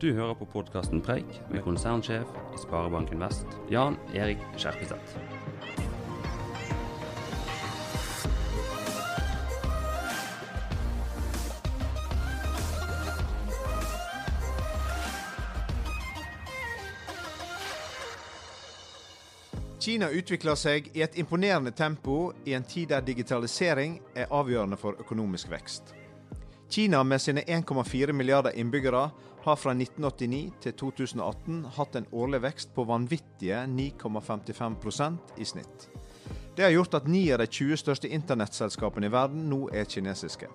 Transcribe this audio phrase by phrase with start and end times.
[0.00, 5.18] Du hører på podkasten Preik med konsernsjef i Sparebanken Vest, Jan Erik Skjerpeseth.
[19.80, 24.96] Kina utvikler seg i et imponerende tempo i en tid der digitalisering er avgjørende for
[24.96, 25.92] økonomisk vekst.
[26.70, 29.10] Kina med sine 1,4 milliarder innbyggere
[29.44, 35.86] har fra 1989 til 2018 hatt en årlig vekst på vanvittige 9,55% i snitt.
[36.56, 40.50] Det har gjort at ni av de 20 største internettselskapene i verden nå er kinesiske.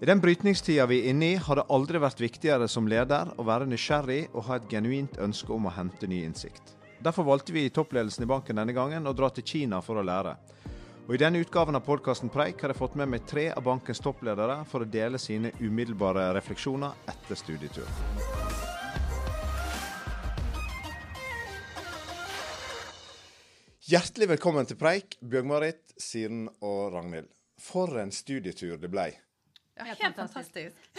[0.00, 3.44] I den brytningstida vi er inne i, har det aldri vært viktigere som leder å
[3.48, 6.74] være nysgjerrig og ha et genuint ønske om å hente ny innsikt.
[7.00, 10.04] Derfor valgte vi i toppledelsen i banken denne gangen å dra til Kina for å
[10.04, 10.36] lære.
[11.06, 14.00] Og I denne utgaven av podkasten Preik har jeg fått med meg tre av bankens
[14.02, 17.86] toppledere for å dele sine umiddelbare refleksjoner etter studietur.
[23.86, 27.30] Hjertelig velkommen til Preik, Bjørg-Marit, Siren og Ragnhild.
[27.62, 29.12] For en studietur det blei.
[29.78, 30.90] Ja, helt fantastisk.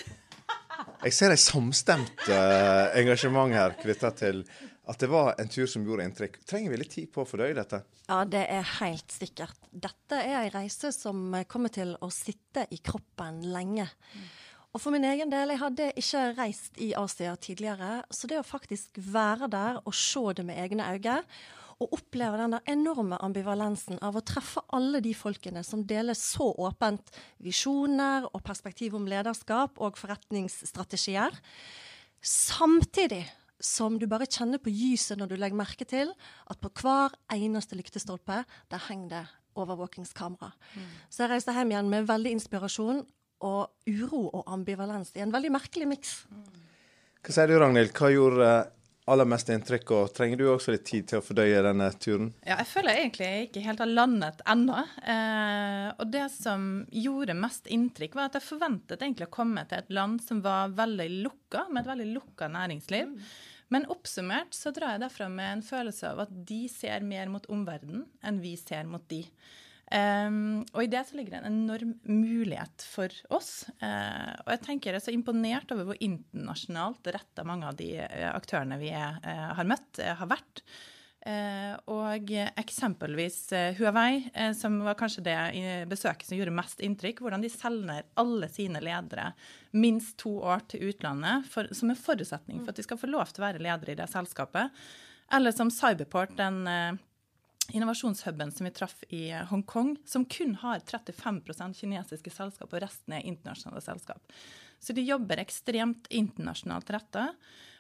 [1.04, 4.46] Jeg ser et samstemt uh, engasjement her knytta til
[4.88, 6.40] at det var en tur som gjorde inntrykk.
[6.48, 7.82] Trenger vi litt tid på å fordøye dette?
[8.08, 9.60] Ja, det er helt sikkert.
[9.72, 13.90] Dette er ei reise som kommer til å sitte i kroppen lenge.
[14.72, 18.48] Og for min egen del, jeg hadde ikke reist i Asia tidligere, så det å
[18.48, 21.22] faktisk være der og se det med egne øyne,
[21.78, 27.12] og oppleve den enorme ambivalensen av å treffe alle de folkene som deler så åpent
[27.44, 31.38] visjoner og perspektiv om lederskap og forretningsstrategier,
[32.22, 33.28] samtidig
[33.64, 36.12] som du bare kjenner på gyset når du legger merke til
[36.50, 39.26] at på hver eneste lyktestolpe der henger det
[39.58, 40.52] overvåkingskamera.
[40.76, 40.90] Mm.
[41.10, 43.02] Så jeg reiste hjem igjen med veldig inspirasjon
[43.48, 46.14] og uro og ambivalens i en veldig merkelig miks.
[47.26, 47.94] Hva sier du, Ragnhild?
[47.98, 48.52] Hva gjorde
[49.08, 52.32] aller mest inntrykk, og trenger du også litt tid til å fordøye denne turen?
[52.44, 54.82] Ja, jeg føler egentlig jeg ikke helt har landet ennå.
[55.14, 59.80] Eh, og det som gjorde mest inntrykk, var at jeg forventet egentlig å komme til
[59.80, 63.14] et land som var veldig lukka, med et veldig lukka næringsliv.
[63.16, 63.30] Mm.
[63.74, 67.48] Men oppsummert så drar jeg derfra med en følelse av at de ser mer mot
[67.52, 69.24] omverdenen enn vi ser mot de.
[69.88, 73.70] Um, og i det så ligger det en enorm mulighet for oss.
[73.80, 77.94] Uh, og jeg tenker jeg er så imponert over hvor internasjonalt retta mange av de
[78.02, 80.64] uh, aktørene vi er, uh, har møtt, har vært.
[81.92, 82.30] og
[82.62, 85.40] eksempelvis Huawei, som var kanskje det
[85.92, 87.20] besøket som gjorde mest inntrykk.
[87.20, 89.34] Hvordan de selger alle sine ledere
[89.76, 93.34] minst to år til utlandet for, som en forutsetning for at de skal få lov
[93.34, 94.72] til å være ledere i det selskapet.
[95.36, 96.64] Eller som Cyberport, den
[97.74, 103.18] innovasjonshuben som vi traff i eh, Hongkong, som kun har 35% kinesiske selskap, og resten
[103.18, 104.36] er internasjonale selskap.
[104.80, 107.32] Så de jobber ekstremt internasjonalt retta.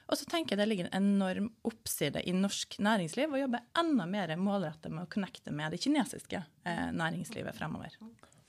[0.07, 4.07] Og så tenker jeg det ligger en enorm oppside i norsk næringsliv å jobbe enda
[4.07, 7.97] mer målrettet med å connecte med det kinesiske eh, næringslivet fremover.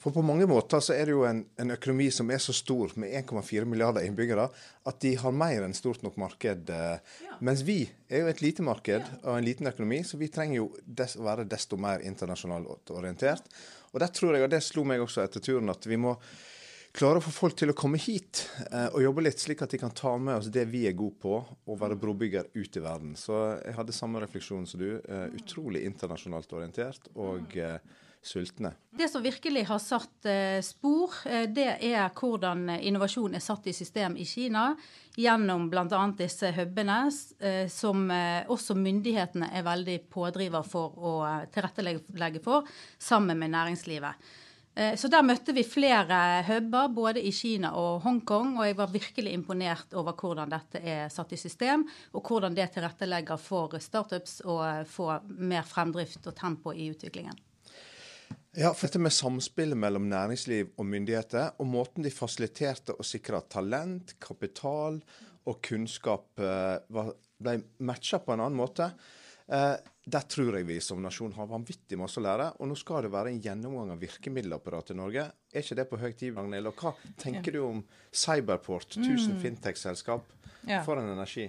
[0.08, 2.94] For på mange måter så er det jo en, en økonomi som er så stor,
[2.96, 4.46] med 1,4 milliarder innbyggere,
[4.88, 6.70] at de har mer enn stort nok marked.
[6.72, 7.36] Eh, ja.
[7.44, 9.19] Mens vi er jo et lite marked ja.
[9.26, 13.52] og en liten økonomi, så vi trenger jo des, være desto mer internasjonalt orientert.
[13.92, 16.16] Og der tror jeg, og det slo meg også etter turen, at vi må
[16.96, 19.84] klare å få folk til å komme hit eh, og jobbe litt, slik at de
[19.84, 21.36] kan ta med oss det vi er gode på,
[21.69, 23.12] og være brobygger ut i verden.
[23.12, 24.90] Så jeg hadde samme refleksjon som du.
[25.04, 27.12] Eh, utrolig internasjonalt orientert.
[27.12, 27.76] og eh,
[28.23, 28.73] sultne.
[28.91, 33.77] Det som virkelig har satt eh, spor, eh, det er hvordan innovasjon er satt i
[33.77, 34.73] system i Kina.
[35.19, 36.01] Gjennom bl.a.
[36.19, 36.99] disse hubene,
[37.41, 41.15] eh, som også myndighetene er veldig pådriver for å
[41.55, 42.69] tilrettelegge for,
[42.99, 44.29] sammen med næringslivet.
[44.95, 49.33] Så der møtte vi flere huber, både i Kina og Hongkong, og jeg var virkelig
[49.35, 51.83] imponert over hvordan dette er satt i system,
[52.15, 57.35] og hvordan det tilrettelegger for startups å få mer fremdrift og tempo i utviklingen.
[58.56, 63.42] Ja, for dette med samspillet mellom næringsliv og myndigheter, og måten de fasiliterte og sikra
[63.44, 64.96] talent, kapital
[65.49, 68.88] og kunnskap eh, ble matcha på en annen måte.
[70.08, 72.49] Der tror jeg vi som nasjon har vanvittig masse å lære.
[72.62, 75.25] Og nå skal det være en gjennomgang av virkemiddelapparatet i Norge.
[75.52, 76.70] Er ikke det på høy tid, Ragnhild?
[76.70, 79.40] Og hva tenker du om Cyberport, 1000 mm.
[79.43, 80.34] fintech-selskap?
[80.69, 80.81] Ja.
[80.84, 81.46] For en energi.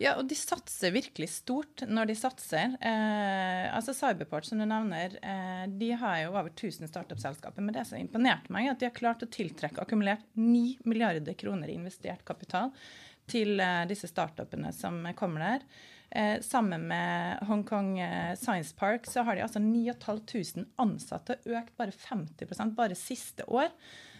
[0.00, 2.76] Ja, og de satser virkelig stort når de satser.
[2.80, 7.62] Eh, altså Cyberport, som du nevner, eh, de har jo over 1000 startup-selskaper.
[7.62, 11.36] Men det som imponerte meg, er at de har klart å tiltrekke akkumulert 9 milliarder
[11.38, 12.72] kroner i investert kapital
[13.30, 15.68] til eh, disse startupene som kommer der.
[16.10, 21.94] Eh, sammen med Hongkong eh, Science Park så har de altså 9500 ansatte, økt bare
[21.94, 23.72] 50% bare siste år.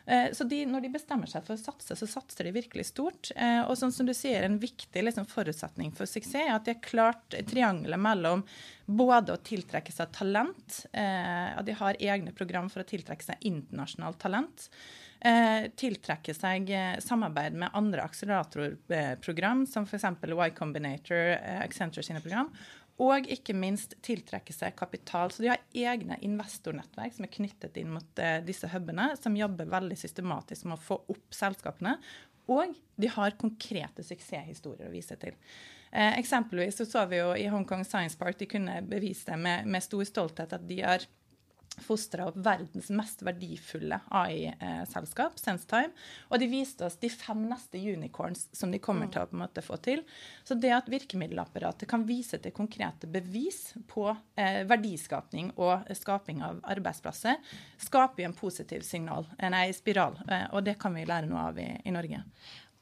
[0.07, 3.33] Eh, så de, når de bestemmer seg for å satse, så satser de virkelig stort.
[3.35, 6.77] Eh, og sånn som du sier, en viktig liksom, forutsetning for suksess er at de
[6.77, 8.45] har klart triangelet mellom
[8.87, 14.21] både å tiltrekke seg talent, at de har egne program for å tiltrekke seg internasjonalt
[14.23, 14.69] talent.
[15.27, 16.71] Eh, tiltrekke seg
[17.03, 20.05] samarbeid med andre akseleratorprogram, som f.eks.
[20.23, 22.53] Y Combinator, eh, Accenture sine program.
[23.03, 25.33] Og ikke minst tiltrekke seg kapital.
[25.33, 29.69] Så de har egne investornettverk som er knyttet inn mot uh, disse hubene, som jobber
[29.69, 31.99] veldig systematisk med å få opp selskapene.
[32.53, 35.37] Og de har konkrete suksesshistorier å vise til.
[35.91, 39.69] Eh, eksempelvis så, så vi jo i Hongkong Science Park de kunne bevise det med,
[39.71, 41.07] med stor stolthet at de har
[41.83, 45.93] fostra opp verdens mest verdifulle AI-selskap, SenseTime.
[46.31, 49.45] Og de viste oss de fem neste unicorns som de kommer til å på en
[49.45, 50.03] måte få til.
[50.47, 56.63] Så det at virkemiddelapparatet kan vise til konkrete bevis på eh, verdiskapning og skaping av
[56.77, 57.41] arbeidsplasser,
[57.83, 60.21] skaper jo en positiv signal, eh, nei, spiral.
[60.29, 62.25] Eh, og det kan vi lære noe av i, i Norge.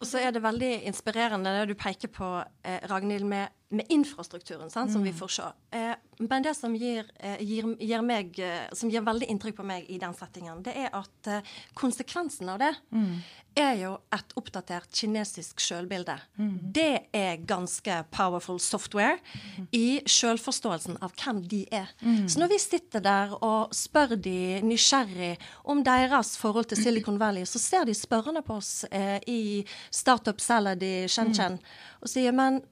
[0.05, 2.27] Og så er det veldig inspirerende det du peker på,
[2.67, 5.11] eh, Ragnhild, med, med infrastrukturen sant, som mm.
[5.11, 5.51] vi får se.
[5.77, 9.67] Eh, men det som gir, eh, gir, gir, meg, eh, som gir veldig inntrykk på
[9.67, 13.15] meg i den settingen, det er at eh, konsekvensen av det mm.
[13.59, 16.17] er jo et oppdatert kinesisk sjølbilde.
[16.39, 16.53] Mm.
[16.75, 19.69] Det er ganske powerful software mm.
[19.75, 21.91] i sjølforståelsen av hvem de er.
[22.01, 22.29] Mm.
[22.31, 25.35] Så når vi sitter der og spør de nysgjerrig
[25.65, 30.41] om deres forhold til Silicon Valley, så ser de spørrende på oss eh, i Startup
[30.41, 31.75] Salad i Shenzhen mm.
[32.05, 32.63] og sier men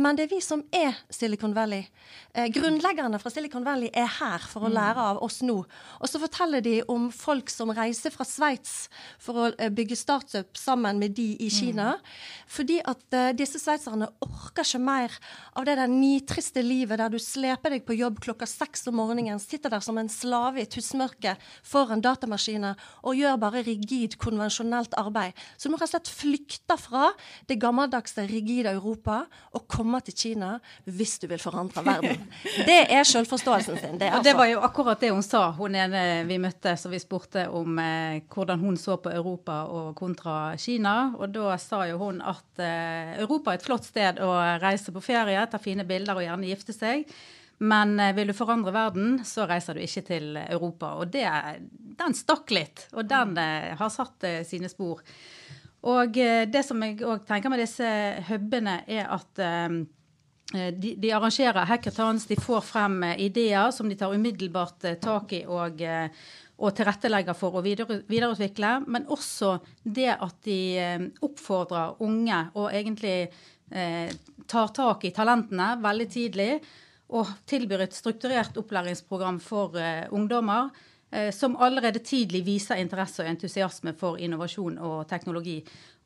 [0.00, 1.84] men det er vi som er Silicon Valley.
[2.32, 4.74] Eh, grunnleggerne fra Silicon Valley er her for å mm.
[4.78, 5.58] lære av oss nå.
[6.00, 8.86] Og så forteller de om folk som reiser fra Sveits
[9.20, 11.90] for å eh, bygge startup sammen med de i Kina.
[11.98, 12.14] Mm.
[12.56, 15.18] Fordi at eh, disse sveitserne orker ikke mer
[15.60, 19.42] av det der nitriste livet der du sleper deg på jobb klokka seks om morgenen,
[19.42, 21.36] sitter der som en slave i tussmørket
[21.68, 25.36] foran datamaskiner og gjør bare rigid, konvensjonelt arbeid.
[25.60, 27.12] Så må rett og slett flykte fra
[27.50, 30.52] det gammeldagse, rigide Europa og komme komme til Kina
[30.86, 32.22] hvis du vil forandre verden.
[32.68, 33.98] Det er selvforståelsen sin.
[34.00, 37.00] Det, og det var jo akkurat det hun sa, hun ene vi møtte, så vi
[37.02, 41.12] spurte om eh, hvordan hun så på Europa og kontra Kina.
[41.18, 44.32] Og da sa jo hun at eh, Europa er et flott sted å
[44.62, 47.08] reise på ferie, ta fine bilder og gjerne gifte seg.
[47.62, 50.96] Men eh, vil du forandre verden, så reiser du ikke til Europa.
[50.98, 51.26] Og det,
[51.98, 55.04] den stakk litt, og den eh, har satt eh, sine spor.
[55.88, 57.88] Og eh, det som jeg òg tenker med disse
[58.28, 59.80] hubene, er at eh,
[60.52, 65.42] de, de, arrangerer hackathons, de får frem eh, ideer som de tar umiddelbart tak i
[65.48, 65.82] og,
[66.62, 68.76] og tilrettelegger for å videreutvikle.
[68.86, 70.60] Men også det at de
[71.24, 74.14] oppfordrer unge og egentlig eh,
[74.46, 76.52] tar tak i talentene veldig tidlig.
[77.12, 80.88] Og tilbyr et strukturert opplæringsprogram for eh, ungdommer Eh,
[81.34, 85.58] som allerede tidlig viser interesse og entusiasme for innovasjon og teknologi.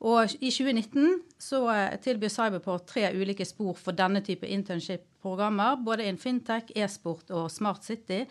[0.05, 5.79] Og I 2019 så eh, tilbyr Cyberport tre ulike spor for denne type internship-programmer.
[5.85, 8.25] Både innen fintech, e-sport og Smart City.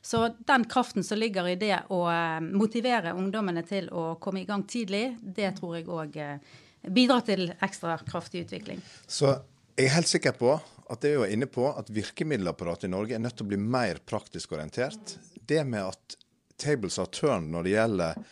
[0.00, 4.48] Så den kraften som ligger i det å eh, motivere ungdommene til å komme i
[4.48, 6.20] gang tidlig, det tror jeg òg
[6.88, 8.80] bidrar til ekstra kraftig utvikling.
[9.04, 9.34] Så
[9.76, 10.54] jeg er helt sikker på
[10.90, 13.60] at det er jo inne på at virkemiddelapparatet i Norge er nødt til å bli
[13.60, 15.18] mer praktisk orientert.
[15.50, 16.16] Det med at
[16.60, 18.22] tables har turned når det gjelder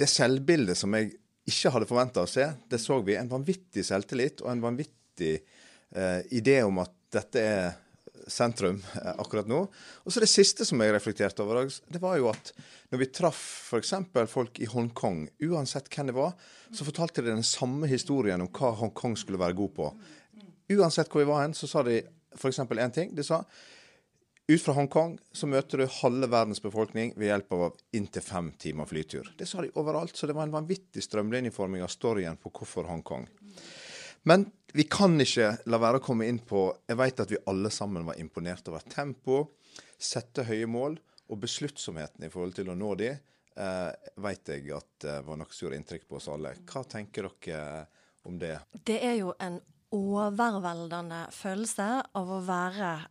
[0.00, 1.12] det selvbildet som jeg
[1.50, 2.46] ikke hadde forventa å se.
[2.70, 3.16] Det så vi.
[3.18, 7.64] En vanvittig selvtillit og en vanvittig eh, idé om at dette er
[8.30, 9.64] sentrum eh, akkurat nå.
[10.04, 12.52] Og så Det siste som jeg reflekterte over, det var jo at
[12.92, 13.94] når vi traff f.eks.
[14.30, 16.32] folk i Hongkong, uansett hvem det var,
[16.70, 19.90] så fortalte de den samme historien om hva Hongkong skulle være god på.
[20.76, 22.00] Uansett hvor vi var hen, så sa de
[22.38, 22.62] f.eks.
[22.62, 23.14] én ting.
[23.14, 23.42] De sa
[24.50, 28.88] ut fra Hongkong så møter du halve verdens befolkning ved hjelp av inntil fem timer
[28.90, 29.28] flytur.
[29.38, 33.28] Det sa de overalt, så det var en vanvittig strømlinjeforming av storyen på hvorfor Hongkong.
[34.26, 37.70] Men vi kan ikke la være å komme inn på Jeg vet at vi alle
[37.74, 39.40] sammen var imponert over tempo,
[39.98, 40.98] sette høye mål
[41.30, 43.10] og besluttsomheten i forhold til å nå de.
[43.54, 43.90] Eh,
[44.22, 46.56] vet jeg at det var nok gjorde inntrykk på oss alle.
[46.66, 47.86] Hva tenker dere
[48.26, 48.56] om det?
[48.86, 49.60] Det er jo en
[49.94, 53.06] overveldende følelse av å være eh,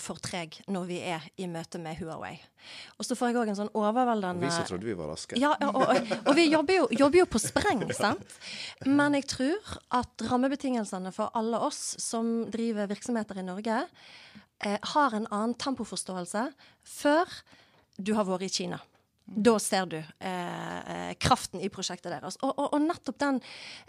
[0.00, 2.34] for treg når vi er i møte med Huawei.
[2.98, 5.38] Og så får jeg òg en sånn overveldende Vi som trodde vi var raske.
[5.40, 8.38] Ja, og, og, og vi jobber jo, jobber jo, på spreng, sant.
[8.86, 13.84] Men jeg tror at rammebetingelsene for alle oss som driver virksomheter i Norge,
[14.64, 16.48] eh, har en annen tempoforståelse
[16.96, 17.40] før
[17.96, 18.80] du har vært i Kina.
[19.26, 22.36] Da ser du eh, eh, kraften i prosjektet deres.
[22.46, 23.40] Og, og, og nettopp den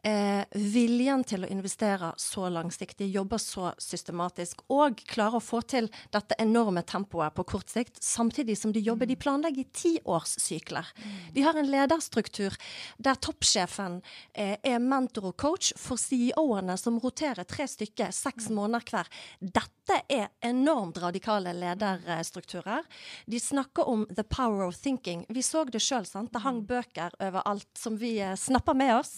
[0.02, 0.42] eh,
[0.74, 6.38] viljen til å investere så langsiktig, jobbe så systematisk og klare å få til dette
[6.42, 9.06] enorme tempoet på kort sikt, samtidig som de jobber.
[9.06, 10.90] De planlegger i tiårssykler.
[11.38, 12.58] De har en lederstruktur
[12.98, 14.02] der toppsjefen
[14.34, 19.14] eh, er mentor og coach for CEO-ene, som roterer tre stykker seks måneder hver.
[19.38, 22.90] Dette er enormt radikale lederstrukturer.
[23.30, 26.06] De snakker om the power of thinking vi så det sjøl.
[26.08, 29.18] Det hang bøker overalt som vi eh, snappa med oss.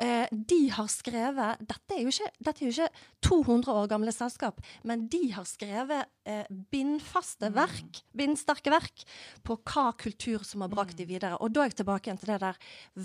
[0.00, 4.60] Eh, de har skrevet dette er, ikke, dette er, jo ikke, 200 år gamle selskap,
[4.86, 7.56] men de har skrevet eh, bindfaste mm.
[7.56, 9.04] verk, bindsterke verk,
[9.46, 11.10] på hva kultur som har brakt de mm.
[11.10, 11.40] videre.
[11.42, 12.60] Og da er jeg tilbake igjen til det der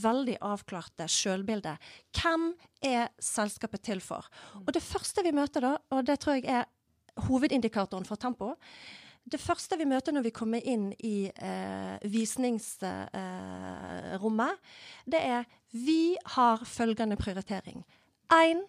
[0.05, 1.91] veldig avklarte sjølbildet.
[2.15, 2.51] Hvem
[2.85, 4.29] er selskapet til for?
[4.53, 4.67] Mm.
[4.67, 6.69] Og det første vi møter da, og det tror jeg er
[7.29, 8.53] hovedindikatoren for tempo,
[9.25, 14.57] det første vi møter når vi kommer inn i eh, visningsrommet, eh,
[15.09, 17.85] det er vi har følgende prioritering.
[18.33, 18.61] Én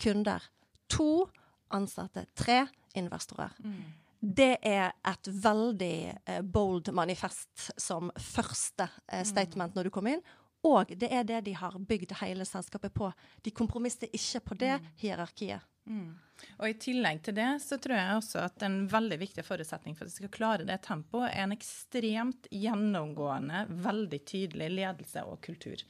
[0.00, 0.42] kunder.
[0.88, 1.28] To
[1.70, 2.26] ansatte.
[2.34, 3.52] Tre investorer.
[3.60, 3.82] Mm.
[4.18, 9.28] Det er et veldig eh, bold manifest som første eh, mm.
[9.28, 10.24] statement når du kommer inn.
[10.66, 13.12] Og det er det de har bygd hele selskapet på.
[13.44, 14.88] De kompromisser ikke på det mm.
[15.04, 15.68] hierarkiet.
[15.88, 16.12] Mm.
[16.58, 20.06] Og I tillegg til det så tror jeg også at en veldig viktig forutsetning for
[20.06, 25.82] at vi skal klare det tempoet, er en ekstremt gjennomgående, veldig tydelig ledelse og kultur.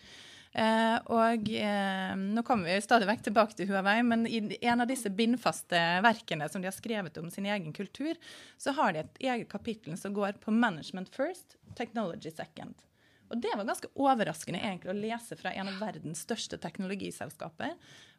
[0.52, 4.88] Eh, og eh, Nå kommer vi stadig vekk tilbake til Huawei, men i en av
[4.88, 8.17] disse bindfaste verkene som de har skrevet om sin egen kultur,
[8.57, 12.88] så har de et eget kapittel som går på 'Management first, technology second'.
[13.28, 17.75] Og det var ganske overraskende egentlig å lese fra en av verdens største teknologiselskaper.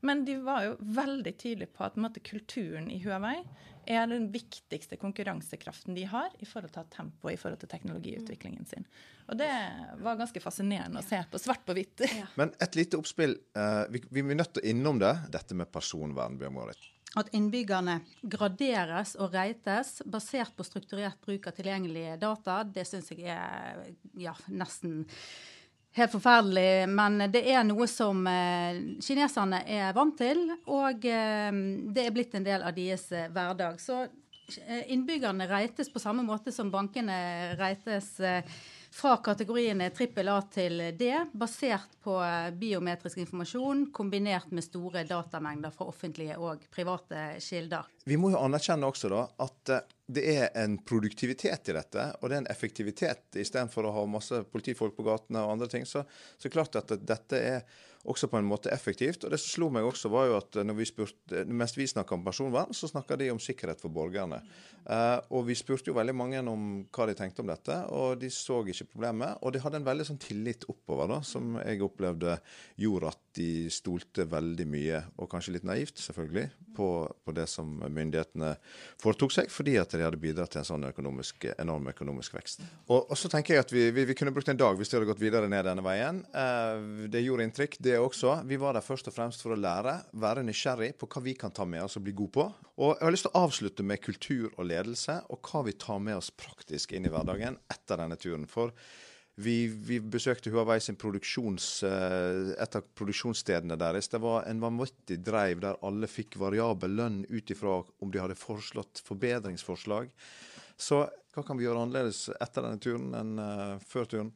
[0.06, 3.42] Men de var jo veldig tydelige på at måte, kulturen i Huawei
[3.89, 8.86] er den viktigste konkurransekraften de har i forhold til tempo i forhold til teknologiutviklingen sin.
[9.30, 9.50] Og det
[10.04, 12.06] var ganske fascinerende å se på svart på hvitt.
[12.39, 13.36] Men et lite oppspill.
[13.58, 16.38] Uh, vi, vi, er nødt til å innom det, dette med personvern.
[16.39, 16.60] Bjørn
[17.18, 23.25] at innbyggerne graderes og reites basert på strukturert bruk av tilgjengelige data, det syns jeg
[23.34, 23.88] er
[24.22, 25.08] ja, nesten
[25.98, 26.86] helt forferdelig.
[26.94, 32.38] Men det er noe som eh, kineserne er vant til, og eh, det er blitt
[32.38, 33.82] en del av deres eh, hverdag.
[33.82, 34.04] Så
[34.89, 38.16] innbyggerne reites på samme måte som bankene reites.
[38.20, 38.46] Eh,
[38.91, 42.15] fra kategoriene trippel A til D, basert på
[42.60, 47.88] biometrisk informasjon kombinert med store datamengder fra offentlige og private kilder.
[48.10, 52.29] Vi må jo anerkjenne også da at eh, det er en produktivitet i dette, og
[52.29, 53.27] det er en effektivitet.
[53.38, 56.01] Istedenfor å ha masse politifolk på gatene og andre ting, så,
[56.38, 59.24] så klart at dette er også på en måte effektivt.
[59.24, 62.15] Og det som slo meg også, var jo at når vi spurte, mens vi snakka
[62.15, 64.41] om personvern, så snakka de om sikkerhet for borgerne.
[64.89, 66.63] Uh, og vi spurte jo veldig mange om
[66.96, 69.38] hva de tenkte om dette, og de så ikke problemet.
[69.44, 72.39] Og de hadde en veldig sånn tillit oppover, da, som jeg opplevde
[72.79, 76.48] gjorde at de stolte veldig mye, og kanskje litt naivt selvfølgelig,
[76.79, 76.88] på,
[77.25, 78.53] på det som myndighetene
[79.01, 82.63] foretok seg, fordi at de hadde bidratt til en sånn økonomisk, enorm økonomisk vekst.
[82.88, 84.98] Og, og, så tenker jeg at vi, vi, vi, kunne brukt en dag hvis de
[84.98, 86.22] hadde gått videre ned denne veien.
[87.12, 87.77] Det gjorde inntrykk.
[87.84, 88.38] Det det også.
[88.48, 91.53] Vi var der først og fremst for å lære, være nysgjerrig på hva vi kan
[91.55, 92.46] ta med oss og bli gode på.
[92.79, 96.01] Og jeg har lyst til å avslutte med kultur og ledelse, og hva vi tar
[96.05, 98.48] med oss praktisk inn i hverdagen etter denne turen.
[98.50, 98.74] For
[99.39, 104.12] vi, vi besøkte Huawei sin produksjons, eh, et av produksjonsstedene deres.
[104.12, 108.39] Det var en vanvittig dreiv der alle fikk variabel lønn ut ifra om de hadde
[108.39, 110.12] foreslått forbedringsforslag.
[110.79, 111.05] Så
[111.36, 114.31] hva kan vi gjøre annerledes etter denne turen enn uh, før turen?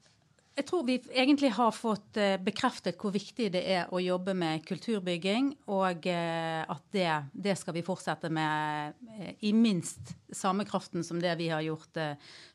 [0.53, 4.61] Jeg tror vi egentlig har fått eh, bekreftet hvor viktig det er å jobbe med
[4.67, 11.01] kulturbygging, og eh, at det, det skal vi fortsette med eh, i minst samme kraften
[11.05, 11.97] som det vi har gjort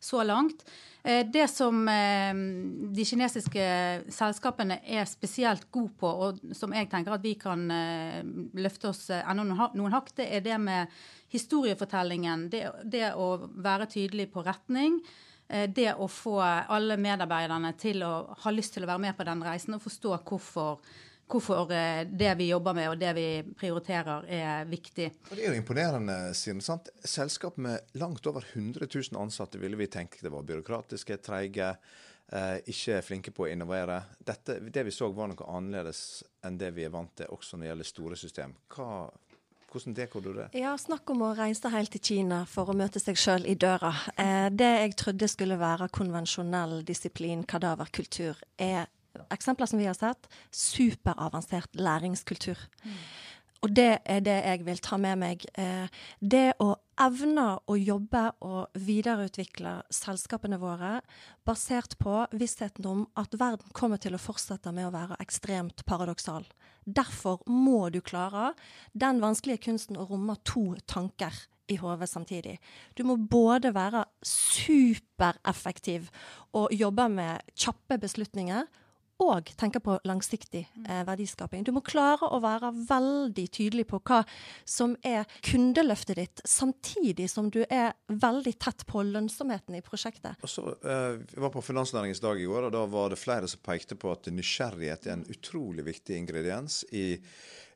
[0.02, 0.64] så langt.
[1.06, 3.66] Det som de kinesiske
[4.10, 7.62] selskapene er spesielt gode på, og som jeg tenker at vi kan
[8.58, 10.98] løfte oss enda noen hakk, det er det med
[11.30, 12.48] historiefortellingen.
[12.50, 14.98] Det, det å være tydelig på retning.
[15.48, 18.14] Eh, det å få alle medarbeiderne til å
[18.44, 20.82] ha lyst til å være med på den reisen og forstå hvorfor,
[21.28, 25.08] hvorfor eh, det vi jobber med og det vi prioriterer, er viktig.
[25.30, 26.92] Og Det er jo imponerende, Siden, sant?
[27.00, 31.70] Selskap med langt over 100 000 ansatte ville vi tenke det var byråkratiske, treige,
[32.28, 34.02] eh, ikke flinke på å innovere.
[34.18, 37.64] Dette, det vi så var noe annerledes enn det vi er vant til, også når
[37.64, 38.54] det gjelder store system.
[38.68, 39.08] Hva
[39.72, 40.48] hvordan dekker du det?
[40.56, 43.92] Ja, Snakk om å reise helt til Kina for å møte seg sjøl i døra.
[44.16, 48.88] Eh, det jeg trodde skulle være konvensjonell disiplin, kadaverkultur, er
[49.34, 52.60] eksempler som vi har sett, superavansert læringskultur.
[52.84, 53.00] Mm.
[53.66, 55.44] Og det er det jeg vil ta med meg.
[55.58, 55.90] Eh,
[56.22, 61.00] det å evne å jobbe og videreutvikle selskapene våre
[61.46, 66.46] basert på vissheten om at verden kommer til å fortsette med å være ekstremt paradoksal.
[66.88, 68.54] Derfor må du klare
[68.96, 71.34] den vanskelige kunsten å romme to tanker
[71.68, 72.56] i hodet samtidig.
[72.96, 76.08] Du må både være supereffektiv
[76.56, 78.64] og jobbe med kjappe beslutninger,
[79.18, 81.64] og tenke på langsiktig eh, verdiskaping.
[81.66, 84.20] Du må klare å være veldig tydelig på hva
[84.68, 90.38] som er kundeløftet ditt, samtidig som du er veldig tett på lønnsomheten i prosjektet.
[90.42, 93.48] Og så, eh, Vi var på Finansnæringens dag i går, og da var det flere
[93.48, 97.20] som pekte på at nysgjerrighet er en utrolig viktig ingrediens i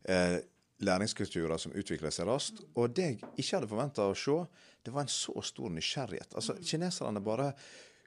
[0.05, 0.39] eh,
[0.83, 2.63] læringskulturer som utvikler seg raskt.
[2.77, 4.39] Og det jeg ikke hadde forventa å se,
[4.83, 6.35] det var en så stor nysgjerrighet.
[6.35, 7.53] Altså, Kineserne bare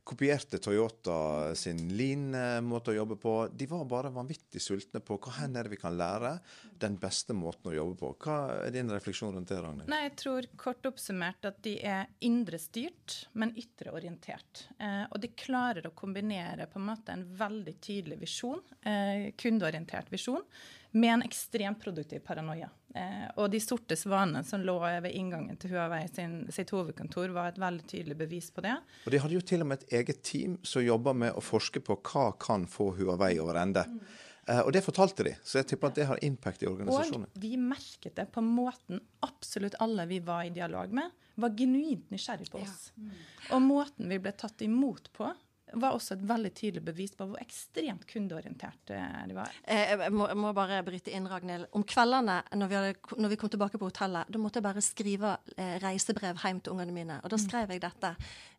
[0.05, 3.33] kopierte Toyota sin Lean-måte å jobbe på.
[3.49, 6.35] De var bare vanvittig sultne på hva hen er det vi kan lære
[6.81, 8.11] den beste måten å jobbe på.
[8.21, 9.89] Hva er din refleksjon rundt det, Ragnhild?
[9.89, 14.67] Nei, Jeg tror kort oppsummert at de er indre styrt, men ytreorientert.
[14.77, 20.13] Eh, og de klarer å kombinere på en måte en veldig tydelig visjon, eh, kundeorientert
[20.13, 20.45] visjon,
[20.93, 22.69] med en ekstremt produktiv paranoia.
[22.95, 27.51] Eh, og de sorte svanene som lå ved inngangen til Huawei sin, sitt hovedkontor, var
[27.51, 28.77] et veldig tydelig bevis på det.
[29.03, 31.83] Og De hadde jo til og med et eget team som jobba med å forske
[31.83, 33.83] på hva kan få Huawei over ende.
[33.89, 33.99] Mm.
[34.47, 37.27] Eh, og det fortalte de, så jeg tipper at det har impact i organisasjonen.
[37.27, 42.07] Og vi merket det på måten absolutt alle vi var i dialog med, var genuint
[42.13, 42.91] nysgjerrig på oss.
[42.93, 43.09] Ja.
[43.09, 43.23] Mm.
[43.57, 45.33] Og måten vi ble tatt imot på,
[45.81, 49.51] var også et veldig tydelig bevis på hvor ekstremt kundeorientert eh, de var.
[49.63, 51.67] Eh, jeg må, jeg må bare bryte inn, Ragnhild.
[51.75, 54.85] Om kveldene når vi, hadde, når vi, kom tilbake på hotellet, da måtte jeg bare
[54.85, 57.19] skrive eh, reisebrev hjem til ungene mine.
[57.23, 57.45] Og da mm.
[57.45, 58.13] skrev jeg dette.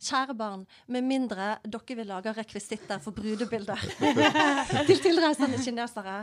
[0.08, 3.80] Kjære barn, med mindre dere vil lage rekvisitter for brudebilder
[4.88, 6.20] til tilreisende kinesere,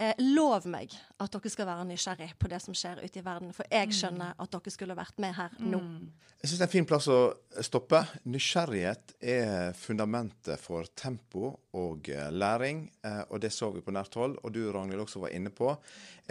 [0.00, 3.50] Eh, lov meg at dere skal være nysgjerrig på det som skjer ute i verden.
[3.52, 3.96] For jeg mm.
[3.98, 5.80] skjønner at dere skulle vært med her nå.
[5.84, 6.06] Mm.
[6.40, 7.18] Jeg syns det er en fin plass å
[7.62, 8.00] stoppe.
[8.32, 12.86] Nysgjerrighet er fundamentet for tempo og eh, læring.
[13.04, 15.74] Eh, og det så vi på nært hold, og du Ragnhild også var inne på.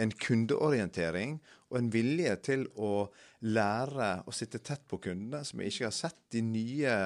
[0.02, 1.38] En kundeorientering
[1.70, 3.06] og en vilje til å
[3.46, 6.18] lære å sitte tett på kundene, som vi ikke har sett.
[6.34, 6.98] De nye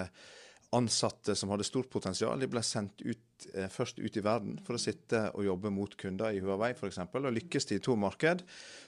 [0.74, 2.40] ansatte som hadde stort potensial.
[2.40, 3.22] De ble sendt ut,
[3.54, 7.00] eh, først ut i verden for å sitte og jobbe mot kunder i Huawei f.eks.
[7.04, 8.44] Og lykkes de i to marked,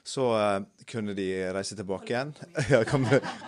[0.07, 2.33] så eh, kunne de reise tilbake igjen,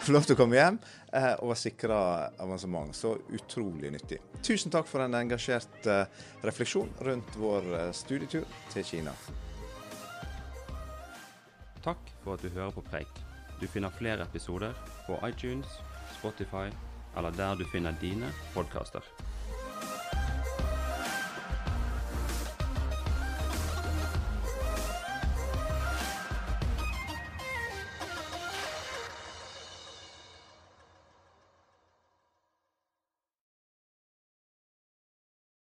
[0.05, 0.81] få lov til å komme hjem
[1.13, 2.01] eh, og være sikra
[2.43, 2.97] avansement.
[2.97, 4.21] Så utrolig nyttig.
[4.45, 6.05] Tusen takk for en engasjert eh,
[6.47, 9.17] refleksjon rundt vår eh, studietur til Kina.
[11.81, 13.25] Takk for at du hører på Preik.
[13.61, 15.81] Du finner flere episoder på iTunes,
[16.19, 16.69] Spotify
[17.17, 19.30] eller der du finner dine podkaster.